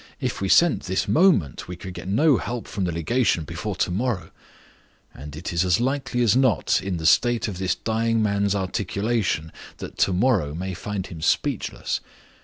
"If 0.19 0.41
we 0.41 0.49
sent 0.49 0.85
this 0.85 1.07
moment, 1.07 1.67
we 1.67 1.75
could 1.75 1.93
get 1.93 2.07
no 2.07 2.37
help 2.37 2.67
from 2.67 2.85
the 2.85 2.91
legation 2.91 3.43
before 3.43 3.75
to 3.75 3.91
morrow; 3.91 4.31
and 5.13 5.35
it 5.35 5.53
is 5.53 5.63
as 5.63 5.79
likely 5.79 6.23
as 6.23 6.35
not, 6.35 6.81
in 6.81 6.97
the 6.97 7.05
state 7.05 7.47
of 7.47 7.59
this 7.59 7.75
dying 7.75 8.19
man's 8.23 8.55
articulation, 8.55 9.51
that 9.77 9.99
to 9.99 10.11
morrow 10.11 10.55
may 10.55 10.73
find 10.73 11.05
him 11.05 11.21
speechless. 11.21 11.99